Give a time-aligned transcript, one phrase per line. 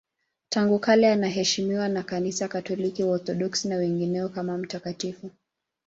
[0.49, 5.31] Tangu kale anaheshimiwa na Kanisa Katoliki, Waorthodoksi na wengineo kama mtakatifu.